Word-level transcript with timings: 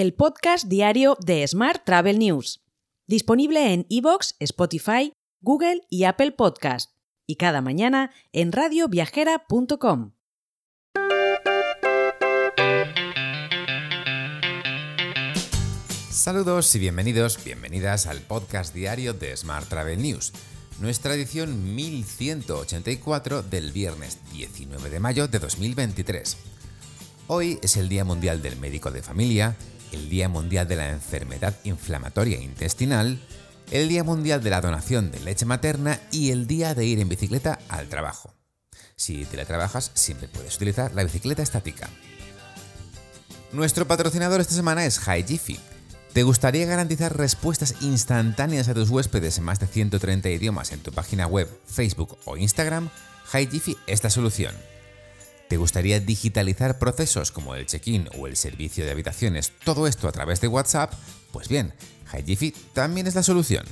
el 0.00 0.14
podcast 0.14 0.66
diario 0.66 1.18
de 1.20 1.46
Smart 1.46 1.84
Travel 1.84 2.18
News, 2.18 2.64
disponible 3.06 3.74
en 3.74 3.84
iVoox, 3.90 4.32
Spotify, 4.38 5.12
Google 5.42 5.82
y 5.90 6.04
Apple 6.04 6.32
Podcast, 6.32 6.92
y 7.26 7.36
cada 7.36 7.60
mañana 7.60 8.10
en 8.32 8.50
radioviajera.com. 8.50 10.12
Saludos 16.08 16.74
y 16.74 16.78
bienvenidos, 16.78 17.44
bienvenidas 17.44 18.06
al 18.06 18.20
podcast 18.20 18.74
diario 18.74 19.12
de 19.12 19.36
Smart 19.36 19.68
Travel 19.68 20.00
News, 20.00 20.32
nuestra 20.80 21.12
edición 21.12 21.74
1184 21.74 23.42
del 23.42 23.70
viernes 23.70 24.18
19 24.32 24.88
de 24.88 24.98
mayo 24.98 25.28
de 25.28 25.38
2023. 25.38 26.38
Hoy 27.26 27.58
es 27.62 27.76
el 27.76 27.90
Día 27.90 28.06
Mundial 28.06 28.40
del 28.40 28.56
Médico 28.56 28.90
de 28.90 29.02
Familia, 29.02 29.56
el 29.92 30.08
Día 30.08 30.28
Mundial 30.28 30.68
de 30.68 30.76
la 30.76 30.90
Enfermedad 30.90 31.54
Inflamatoria 31.64 32.40
Intestinal, 32.40 33.18
el 33.70 33.88
Día 33.88 34.04
Mundial 34.04 34.42
de 34.42 34.50
la 34.50 34.60
Donación 34.60 35.10
de 35.10 35.20
Leche 35.20 35.46
Materna 35.46 36.00
y 36.10 36.30
el 36.30 36.46
Día 36.46 36.74
de 36.74 36.86
ir 36.86 36.98
en 37.00 37.08
bicicleta 37.08 37.58
al 37.68 37.88
trabajo. 37.88 38.34
Si 38.96 39.24
teletrabajas, 39.24 39.90
siempre 39.94 40.28
puedes 40.28 40.56
utilizar 40.56 40.94
la 40.94 41.04
bicicleta 41.04 41.42
estática. 41.42 41.88
Nuestro 43.52 43.86
patrocinador 43.86 44.40
esta 44.40 44.54
semana 44.54 44.84
es 44.84 44.98
HiGifi 44.98 45.58
¿Te 46.12 46.24
gustaría 46.24 46.66
garantizar 46.66 47.16
respuestas 47.16 47.76
instantáneas 47.82 48.68
a 48.68 48.74
tus 48.74 48.90
huéspedes 48.90 49.38
en 49.38 49.44
más 49.44 49.60
de 49.60 49.68
130 49.68 50.28
idiomas 50.28 50.72
en 50.72 50.80
tu 50.80 50.90
página 50.90 51.28
web, 51.28 51.48
Facebook 51.66 52.18
o 52.24 52.36
Instagram? 52.36 52.90
HiGifi 53.32 53.76
es 53.86 54.02
la 54.02 54.10
solución. 54.10 54.69
¿Te 55.50 55.56
gustaría 55.56 55.98
digitalizar 55.98 56.78
procesos 56.78 57.32
como 57.32 57.56
el 57.56 57.66
check-in 57.66 58.08
o 58.16 58.28
el 58.28 58.36
servicio 58.36 58.84
de 58.84 58.92
habitaciones, 58.92 59.50
todo 59.64 59.88
esto 59.88 60.06
a 60.06 60.12
través 60.12 60.40
de 60.40 60.46
WhatsApp? 60.46 60.92
Pues 61.32 61.48
bien, 61.48 61.74
HiGifi 62.12 62.54
también 62.72 63.08
es 63.08 63.16
la 63.16 63.24
solución. 63.24 63.64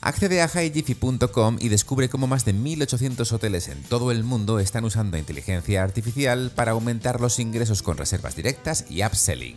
Accede 0.00 0.40
a 0.40 0.46
higifi.com 0.46 1.56
y 1.58 1.70
descubre 1.70 2.08
cómo 2.08 2.28
más 2.28 2.44
de 2.44 2.54
1.800 2.54 3.32
hoteles 3.32 3.66
en 3.66 3.82
todo 3.82 4.12
el 4.12 4.22
mundo 4.22 4.60
están 4.60 4.84
usando 4.84 5.18
inteligencia 5.18 5.82
artificial 5.82 6.52
para 6.54 6.70
aumentar 6.70 7.20
los 7.20 7.40
ingresos 7.40 7.82
con 7.82 7.96
reservas 7.96 8.36
directas 8.36 8.84
y 8.88 9.04
upselling. 9.04 9.56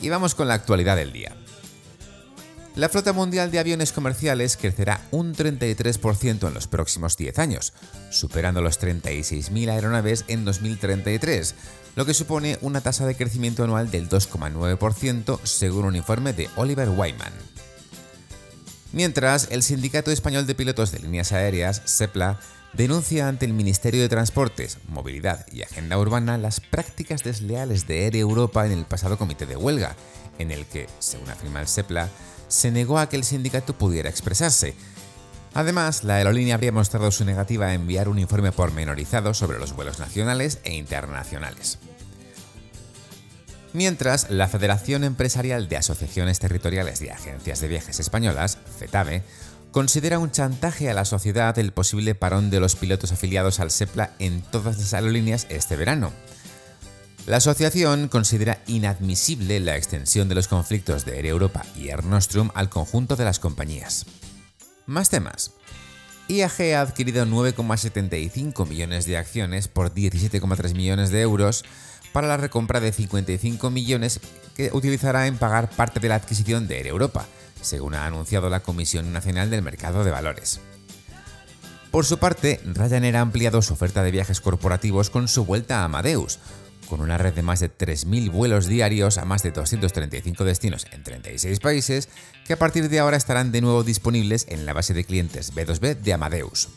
Y 0.00 0.08
vamos 0.08 0.34
con 0.34 0.48
la 0.48 0.54
actualidad 0.54 0.96
del 0.96 1.12
día. 1.12 1.36
La 2.76 2.90
flota 2.90 3.14
mundial 3.14 3.50
de 3.50 3.58
aviones 3.58 3.90
comerciales 3.90 4.58
crecerá 4.58 5.00
un 5.10 5.34
33% 5.34 6.46
en 6.46 6.52
los 6.52 6.66
próximos 6.66 7.16
10 7.16 7.38
años, 7.38 7.72
superando 8.10 8.60
los 8.60 8.78
36.000 8.78 9.70
aeronaves 9.70 10.26
en 10.28 10.44
2033, 10.44 11.54
lo 11.94 12.04
que 12.04 12.12
supone 12.12 12.58
una 12.60 12.82
tasa 12.82 13.06
de 13.06 13.14
crecimiento 13.14 13.64
anual 13.64 13.90
del 13.90 14.10
2,9% 14.10 15.40
según 15.42 15.86
un 15.86 15.96
informe 15.96 16.34
de 16.34 16.50
Oliver 16.56 16.90
Wyman. 16.90 17.32
Mientras, 18.92 19.48
el 19.50 19.62
Sindicato 19.62 20.10
Español 20.10 20.46
de 20.46 20.54
Pilotos 20.54 20.92
de 20.92 20.98
Líneas 20.98 21.32
Aéreas, 21.32 21.80
SEPLA, 21.86 22.38
denuncia 22.74 23.26
ante 23.26 23.46
el 23.46 23.54
Ministerio 23.54 24.02
de 24.02 24.10
Transportes, 24.10 24.76
Movilidad 24.88 25.46
y 25.50 25.62
Agenda 25.62 25.98
Urbana 25.98 26.36
las 26.36 26.60
prácticas 26.60 27.24
desleales 27.24 27.86
de 27.86 28.04
Air 28.04 28.16
Europa 28.16 28.66
en 28.66 28.72
el 28.72 28.84
pasado 28.84 29.16
comité 29.16 29.46
de 29.46 29.56
huelga, 29.56 29.96
en 30.38 30.50
el 30.50 30.66
que, 30.66 30.88
según 30.98 31.30
afirma 31.30 31.62
el 31.62 31.68
SEPLA, 31.68 32.10
se 32.48 32.70
negó 32.70 32.98
a 32.98 33.08
que 33.08 33.16
el 33.16 33.24
sindicato 33.24 33.74
pudiera 33.74 34.10
expresarse. 34.10 34.74
Además, 35.54 36.04
la 36.04 36.16
aerolínea 36.16 36.54
habría 36.54 36.72
mostrado 36.72 37.10
su 37.10 37.24
negativa 37.24 37.66
a 37.66 37.74
enviar 37.74 38.08
un 38.08 38.18
informe 38.18 38.52
pormenorizado 38.52 39.32
sobre 39.32 39.58
los 39.58 39.74
vuelos 39.74 39.98
nacionales 39.98 40.58
e 40.64 40.74
internacionales. 40.74 41.78
Mientras, 43.72 44.30
la 44.30 44.48
Federación 44.48 45.04
Empresarial 45.04 45.68
de 45.68 45.76
Asociaciones 45.76 46.38
Territoriales 46.38 47.00
de 47.00 47.10
Agencias 47.10 47.60
de 47.60 47.68
Viajes 47.68 48.00
Españolas, 48.00 48.58
FETAVE, 48.78 49.22
considera 49.70 50.18
un 50.18 50.30
chantaje 50.30 50.88
a 50.88 50.94
la 50.94 51.04
sociedad 51.04 51.58
el 51.58 51.72
posible 51.72 52.14
parón 52.14 52.48
de 52.48 52.60
los 52.60 52.76
pilotos 52.76 53.12
afiliados 53.12 53.60
al 53.60 53.70
SEPLA 53.70 54.12
en 54.18 54.40
todas 54.40 54.78
las 54.78 54.94
aerolíneas 54.94 55.46
este 55.50 55.76
verano. 55.76 56.12
La 57.26 57.38
asociación 57.38 58.06
considera 58.06 58.62
inadmisible 58.68 59.58
la 59.58 59.76
extensión 59.76 60.28
de 60.28 60.36
los 60.36 60.46
conflictos 60.46 61.04
de 61.04 61.18
Air 61.18 61.26
Europa 61.26 61.66
y 61.74 61.88
Air 61.88 62.04
Nostrum 62.04 62.50
al 62.54 62.68
conjunto 62.68 63.16
de 63.16 63.24
las 63.24 63.40
compañías. 63.40 64.06
Más 64.86 65.10
temas. 65.10 65.50
IAG 66.28 66.76
ha 66.76 66.80
adquirido 66.80 67.26
9,75 67.26 68.68
millones 68.68 69.06
de 69.06 69.16
acciones 69.16 69.66
por 69.66 69.92
17,3 69.92 70.76
millones 70.76 71.10
de 71.10 71.20
euros 71.20 71.64
para 72.12 72.28
la 72.28 72.36
recompra 72.36 72.78
de 72.78 72.92
55 72.92 73.70
millones 73.70 74.20
que 74.56 74.70
utilizará 74.72 75.26
en 75.26 75.36
pagar 75.36 75.68
parte 75.68 75.98
de 75.98 76.08
la 76.08 76.14
adquisición 76.14 76.68
de 76.68 76.78
Air 76.78 76.86
Europa, 76.86 77.26
según 77.60 77.94
ha 77.96 78.06
anunciado 78.06 78.48
la 78.50 78.60
Comisión 78.60 79.12
Nacional 79.12 79.50
del 79.50 79.62
Mercado 79.62 80.04
de 80.04 80.12
Valores. 80.12 80.60
Por 81.90 82.04
su 82.04 82.18
parte, 82.18 82.60
Ryanair 82.64 83.16
ha 83.16 83.20
ampliado 83.20 83.62
su 83.62 83.72
oferta 83.72 84.04
de 84.04 84.12
viajes 84.12 84.40
corporativos 84.40 85.10
con 85.10 85.26
su 85.26 85.44
vuelta 85.44 85.80
a 85.80 85.84
Amadeus, 85.84 86.38
con 86.86 87.00
una 87.00 87.18
red 87.18 87.34
de 87.34 87.42
más 87.42 87.60
de 87.60 87.70
3.000 87.70 88.30
vuelos 88.30 88.66
diarios 88.66 89.18
a 89.18 89.24
más 89.24 89.42
de 89.42 89.50
235 89.50 90.44
destinos 90.44 90.86
en 90.92 91.02
36 91.02 91.60
países, 91.60 92.08
que 92.46 92.54
a 92.54 92.58
partir 92.58 92.88
de 92.88 92.98
ahora 92.98 93.16
estarán 93.16 93.52
de 93.52 93.60
nuevo 93.60 93.82
disponibles 93.82 94.46
en 94.48 94.66
la 94.66 94.72
base 94.72 94.94
de 94.94 95.04
clientes 95.04 95.54
B2B 95.54 95.96
de 95.96 96.12
Amadeus. 96.12 96.68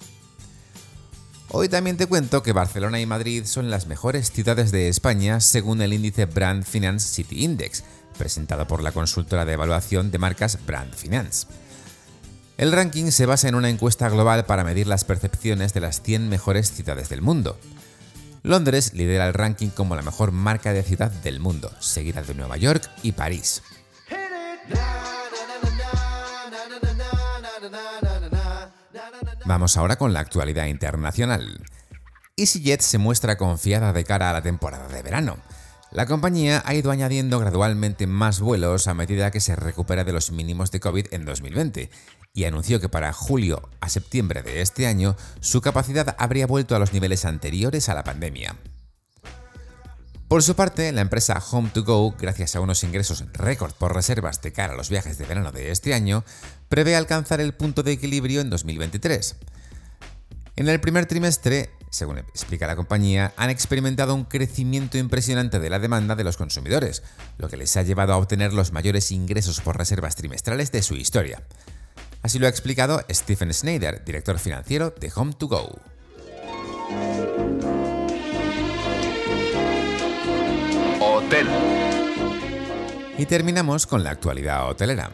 Hoy 1.52 1.68
también 1.68 1.98
te 1.98 2.06
cuento 2.06 2.44
que 2.44 2.54
Barcelona 2.54 3.00
y 3.00 3.08
Madrid 3.08 3.46
son 3.46 3.72
las 3.72 3.88
mejores 3.88 4.32
ciudades 4.32 4.72
de 4.72 4.88
España 4.88 5.40
según 5.40 5.82
el 5.82 5.94
índice 5.94 6.26
Brand 6.26 6.64
Finance 6.64 7.08
City 7.08 7.44
Index, 7.44 7.84
presentado 8.20 8.68
por 8.68 8.84
la 8.84 8.92
consultora 8.92 9.46
de 9.46 9.54
evaluación 9.54 10.12
de 10.12 10.20
marcas 10.20 10.60
Brand 10.68 10.94
Finance. 10.94 11.48
El 12.60 12.72
ranking 12.74 13.10
se 13.10 13.26
basa 13.26 13.48
en 13.48 13.56
una 13.56 13.70
encuesta 13.70 14.10
global 14.10 14.46
para 14.46 14.64
medir 14.66 14.86
las 14.86 15.06
percepciones 15.06 15.74
de 15.74 15.80
las 15.80 16.02
100 16.02 16.28
mejores 16.30 16.72
ciudades 16.72 17.08
del 17.08 17.22
mundo. 17.22 17.58
Londres 18.44 18.94
lidera 18.94 19.28
el 19.28 19.34
ranking 19.34 19.70
como 19.70 19.96
la 19.96 20.02
mejor 20.02 20.32
marca 20.32 20.74
de 20.74 20.84
ciudad 20.84 21.12
del 21.12 21.40
mundo, 21.40 21.72
seguida 21.80 22.22
de 22.22 22.34
Nueva 22.34 22.58
York 22.58 22.90
y 23.04 23.12
París. 23.12 23.62
Vamos 29.46 29.78
ahora 29.78 29.96
con 29.96 30.14
la 30.14 30.20
actualidad 30.20 30.68
internacional. 30.68 31.64
EasyJet 32.38 32.82
se 32.82 32.98
muestra 32.98 33.38
confiada 33.38 33.92
de 33.94 34.04
cara 34.04 34.30
a 34.30 34.34
la 34.34 34.42
temporada 34.42 34.88
de 34.88 35.02
verano. 35.02 35.38
La 35.92 36.06
compañía 36.06 36.62
ha 36.66 36.76
ido 36.76 36.92
añadiendo 36.92 37.40
gradualmente 37.40 38.06
más 38.06 38.40
vuelos 38.40 38.88
a 38.88 38.94
medida 38.94 39.32
que 39.32 39.40
se 39.40 39.56
recupera 39.56 40.04
de 40.04 40.14
los 40.14 40.32
mínimos 40.32 40.70
de 40.72 40.80
COVID 40.80 41.08
en 41.12 41.26
2020 41.26 41.90
y 42.32 42.44
anunció 42.44 42.80
que 42.80 42.90
para 42.90 43.12
julio 43.12 43.68
a 43.82 43.90
septiembre 43.90 44.44
de 44.44 44.62
este 44.62 44.86
año 44.86 45.16
su 45.40 45.62
capacidad 45.62 46.16
habría 46.20 46.46
vuelto 46.46 46.76
a 46.76 46.80
los 46.80 46.94
niveles 46.94 47.26
anteriores 47.26 47.90
a 47.90 47.96
la 47.96 48.04
pandemia. 48.04 48.56
Por 50.28 50.44
su 50.44 50.56
parte, 50.56 50.92
la 50.92 51.02
empresa 51.02 51.42
Home2Go, 51.42 52.16
gracias 52.20 52.56
a 52.56 52.60
unos 52.60 52.84
ingresos 52.84 53.26
récord 53.34 53.74
por 53.74 53.96
reservas 53.96 54.44
de 54.44 54.54
cara 54.54 54.74
a 54.74 54.78
los 54.78 54.92
viajes 54.92 55.18
de 55.18 55.26
verano 55.26 55.52
de 55.52 55.72
este 55.72 55.96
año, 55.96 56.24
prevé 56.68 56.96
alcanzar 56.96 57.42
el 57.42 57.56
punto 57.56 57.82
de 57.82 57.94
equilibrio 57.94 58.42
en 58.42 58.52
2023. 58.52 59.38
En 60.56 60.70
el 60.70 60.80
primer 60.80 61.08
trimestre, 61.08 61.72
según 61.90 62.20
explica 62.20 62.68
la 62.68 62.76
compañía, 62.76 63.34
han 63.38 63.50
experimentado 63.50 64.14
un 64.16 64.26
crecimiento 64.26 64.98
impresionante 64.98 65.60
de 65.60 65.70
la 65.70 65.80
demanda 65.80 66.16
de 66.16 66.24
los 66.24 66.38
consumidores, 66.38 67.04
lo 67.38 67.50
que 67.50 67.58
les 67.58 67.76
ha 67.78 67.84
llevado 67.84 68.14
a 68.14 68.18
obtener 68.18 68.54
los 68.54 68.72
mayores 68.72 69.12
ingresos 69.12 69.62
por 69.62 69.78
reservas 69.78 70.16
trimestrales 70.16 70.72
de 70.72 70.82
su 70.82 70.96
historia. 70.96 71.44
Así 72.22 72.38
lo 72.38 72.48
ha 72.48 72.50
explicado 72.50 73.02
Stephen 73.10 73.54
Snyder, 73.54 74.04
director 74.04 74.40
financiero 74.40 74.92
de 74.92 75.12
Home2Go. 75.12 75.80
Hotel. 81.02 81.48
Y 83.18 83.26
terminamos 83.26 83.88
con 83.88 84.04
la 84.04 84.12
actualidad 84.12 84.70
hotelera. 84.70 85.12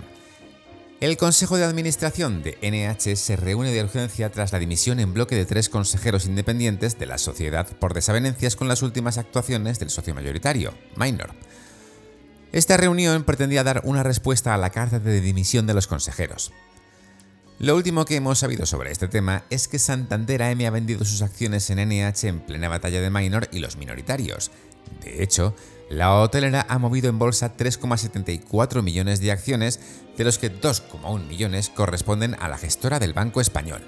El 1.01 1.18
Consejo 1.18 1.57
de 1.57 1.65
Administración 1.65 2.42
de 2.42 2.57
NH 2.62 3.18
se 3.18 3.36
reúne 3.36 3.71
de 3.71 3.83
urgencia 3.83 4.31
tras 4.31 4.53
la 4.53 4.59
dimisión 4.59 5.01
en 5.01 5.13
bloque 5.13 5.36
de 5.36 5.45
tres 5.45 5.68
consejeros 5.68 6.25
independientes 6.25 6.97
de 6.97 7.06
la 7.06 7.18
sociedad 7.18 7.68
por 7.80 7.94
desavenencias 7.94 8.56
con 8.56 8.69
las 8.69 8.81
últimas 8.81 9.18
actuaciones 9.18 9.77
del 9.77 9.89
socio 9.89 10.15
mayoritario, 10.15 10.74
Minor. 10.95 11.31
Esta 12.53 12.77
reunión 12.77 13.25
pretendía 13.25 13.65
dar 13.65 13.81
una 13.83 14.03
respuesta 14.03 14.53
a 14.53 14.57
la 14.57 14.69
carta 14.69 15.00
de 15.00 15.19
dimisión 15.19 15.68
de 15.68 15.74
los 15.74 15.88
consejeros. 15.88 16.53
Lo 17.59 17.75
último 17.75 18.06
que 18.06 18.15
hemos 18.15 18.39
sabido 18.39 18.65
sobre 18.65 18.92
este 18.92 19.09
tema 19.09 19.44
es 19.50 19.68
que 19.68 19.80
Santander 19.80 20.44
AM 20.44 20.62
ha 20.65 20.69
vendido 20.69 21.03
sus 21.03 21.21
acciones 21.21 21.69
en 21.69 21.80
NH 21.89 22.24
en 22.30 22.39
plena 22.39 22.69
batalla 22.69 23.01
de 23.01 23.09
Minor 23.09 23.50
y 23.51 23.59
los 23.59 23.75
minoritarios. 23.75 24.50
De 25.03 25.24
hecho, 25.24 25.56
la 25.89 26.15
hotelera 26.19 26.65
ha 26.67 26.79
movido 26.79 27.09
en 27.09 27.19
bolsa 27.19 27.55
3,74 27.55 28.81
millones 28.81 29.19
de 29.19 29.31
acciones, 29.31 29.79
de 30.17 30.23
los 30.23 30.39
que 30.39 30.51
2,1 30.51 31.27
millones 31.27 31.69
corresponden 31.69 32.35
a 32.39 32.47
la 32.47 32.57
gestora 32.57 32.99
del 32.99 33.13
Banco 33.13 33.41
Español. 33.41 33.83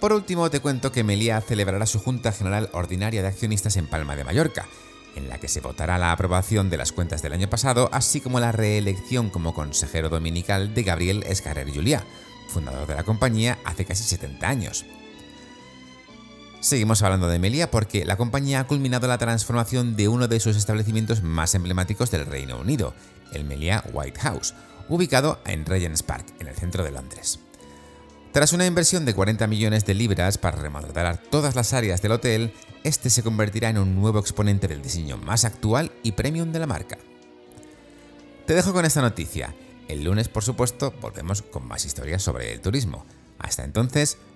Por 0.00 0.12
último, 0.12 0.50
te 0.50 0.60
cuento 0.60 0.92
que 0.92 1.04
Melia 1.04 1.40
celebrará 1.40 1.86
su 1.86 1.98
Junta 1.98 2.32
General 2.32 2.68
Ordinaria 2.72 3.22
de 3.22 3.28
Accionistas 3.28 3.76
en 3.76 3.86
Palma 3.86 4.14
de 4.14 4.24
Mallorca, 4.24 4.66
en 5.14 5.28
la 5.28 5.38
que 5.38 5.48
se 5.48 5.60
votará 5.60 5.96
la 5.96 6.12
aprobación 6.12 6.68
de 6.68 6.76
las 6.76 6.92
cuentas 6.92 7.22
del 7.22 7.32
año 7.32 7.48
pasado, 7.48 7.88
así 7.92 8.20
como 8.20 8.38
la 8.38 8.52
reelección 8.52 9.30
como 9.30 9.54
consejero 9.54 10.08
dominical 10.08 10.74
de 10.74 10.82
Gabriel 10.82 11.24
Escarrer 11.26 11.72
Juliá, 11.72 12.04
fundador 12.48 12.86
de 12.86 12.94
la 12.94 13.04
compañía 13.04 13.58
hace 13.64 13.84
casi 13.84 14.04
70 14.04 14.46
años. 14.46 14.84
Seguimos 16.60 17.02
hablando 17.02 17.28
de 17.28 17.38
Melia 17.38 17.70
porque 17.70 18.04
la 18.04 18.16
compañía 18.16 18.60
ha 18.60 18.66
culminado 18.66 19.06
la 19.06 19.18
transformación 19.18 19.94
de 19.94 20.08
uno 20.08 20.26
de 20.26 20.40
sus 20.40 20.56
establecimientos 20.56 21.22
más 21.22 21.54
emblemáticos 21.54 22.10
del 22.10 22.26
Reino 22.26 22.58
Unido, 22.58 22.94
el 23.32 23.44
Melia 23.44 23.84
White 23.92 24.20
House, 24.20 24.54
ubicado 24.88 25.38
en 25.44 25.64
Regent's 25.64 26.02
Park, 26.02 26.26
en 26.40 26.48
el 26.48 26.56
centro 26.56 26.82
de 26.82 26.90
Londres. 26.90 27.40
Tras 28.32 28.52
una 28.52 28.66
inversión 28.66 29.04
de 29.04 29.14
40 29.14 29.46
millones 29.46 29.86
de 29.86 29.94
libras 29.94 30.38
para 30.38 30.58
remodelar 30.58 31.18
todas 31.18 31.54
las 31.54 31.72
áreas 31.72 32.02
del 32.02 32.12
hotel, 32.12 32.52
este 32.84 33.10
se 33.10 33.22
convertirá 33.22 33.70
en 33.70 33.78
un 33.78 33.94
nuevo 33.94 34.18
exponente 34.18 34.68
del 34.68 34.82
diseño 34.82 35.16
más 35.16 35.44
actual 35.44 35.92
y 36.02 36.12
premium 36.12 36.52
de 36.52 36.58
la 36.58 36.66
marca. 36.66 36.98
Te 38.46 38.54
dejo 38.54 38.72
con 38.72 38.84
esta 38.84 39.02
noticia. 39.02 39.54
El 39.88 40.04
lunes, 40.04 40.28
por 40.28 40.44
supuesto, 40.44 40.92
volvemos 41.00 41.42
con 41.42 41.66
más 41.66 41.84
historias 41.84 42.22
sobre 42.22 42.52
el 42.52 42.60
turismo. 42.60 43.06
Hasta 43.38 43.64
entonces, 43.64 44.18